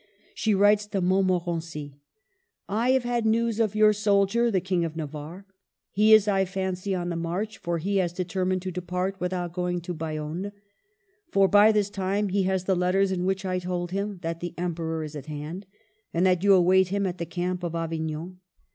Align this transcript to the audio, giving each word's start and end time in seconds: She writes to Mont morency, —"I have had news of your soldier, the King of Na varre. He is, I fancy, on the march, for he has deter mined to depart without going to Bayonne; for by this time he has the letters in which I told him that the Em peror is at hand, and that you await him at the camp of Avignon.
She 0.33 0.55
writes 0.55 0.87
to 0.87 0.99
Mont 0.99 1.27
morency, 1.27 1.99
—"I 2.67 2.89
have 2.89 3.03
had 3.03 3.23
news 3.23 3.59
of 3.59 3.75
your 3.75 3.93
soldier, 3.93 4.49
the 4.49 4.59
King 4.59 4.83
of 4.83 4.95
Na 4.95 5.05
varre. 5.05 5.45
He 5.91 6.11
is, 6.11 6.27
I 6.27 6.43
fancy, 6.43 6.95
on 6.95 7.09
the 7.09 7.15
march, 7.15 7.59
for 7.59 7.77
he 7.77 7.97
has 7.97 8.11
deter 8.11 8.43
mined 8.43 8.63
to 8.63 8.71
depart 8.71 9.17
without 9.19 9.53
going 9.53 9.79
to 9.81 9.93
Bayonne; 9.93 10.53
for 11.31 11.47
by 11.47 11.71
this 11.71 11.91
time 11.91 12.29
he 12.29 12.41
has 12.49 12.63
the 12.63 12.75
letters 12.75 13.11
in 13.11 13.25
which 13.25 13.45
I 13.45 13.59
told 13.59 13.91
him 13.91 14.17
that 14.23 14.39
the 14.39 14.55
Em 14.57 14.73
peror 14.73 15.05
is 15.05 15.15
at 15.15 15.27
hand, 15.27 15.67
and 16.15 16.25
that 16.25 16.43
you 16.43 16.55
await 16.55 16.87
him 16.87 17.05
at 17.05 17.19
the 17.19 17.27
camp 17.27 17.61
of 17.63 17.75
Avignon. 17.75 18.39